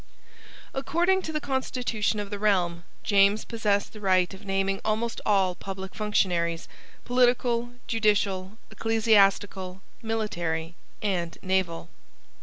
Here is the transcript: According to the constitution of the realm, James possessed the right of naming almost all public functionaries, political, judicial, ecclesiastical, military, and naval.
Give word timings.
According 0.73 1.21
to 1.21 1.31
the 1.31 1.39
constitution 1.39 2.19
of 2.19 2.31
the 2.31 2.39
realm, 2.39 2.85
James 3.03 3.45
possessed 3.45 3.93
the 3.93 3.99
right 3.99 4.33
of 4.33 4.43
naming 4.43 4.81
almost 4.83 5.21
all 5.27 5.53
public 5.53 5.93
functionaries, 5.93 6.67
political, 7.05 7.73
judicial, 7.85 8.57
ecclesiastical, 8.71 9.83
military, 10.01 10.73
and 11.03 11.37
naval. 11.43 11.91